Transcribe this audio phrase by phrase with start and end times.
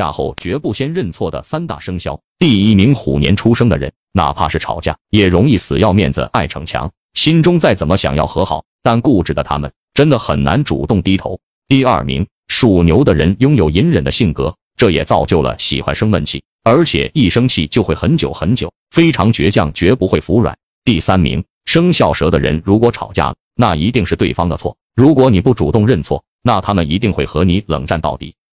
[0.00, 2.22] 嫁后绝不先认错的三大生肖。
[2.38, 11.40] 第一名虎年出生的人，哪怕是吵架，也容易死要面子、爱逞强，心中再怎么想要和好，但固执的他们真的很难主动低头。
[11.68, 20.56] 第二名属牛的人拥有隐忍的性格，这也造就了喜欢生闷气，而且一生气就会很久很久，非常倔强，绝不会服软。
[20.82, 28.34] 第三名生肖蛇的人，如果吵架了，那一定是对方的错，如果你不主动认错，那他们一定会和你冷战到底。